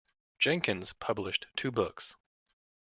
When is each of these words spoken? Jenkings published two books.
Jenkings 0.39 0.93
published 0.99 1.45
two 1.55 1.69
books. 1.69 2.15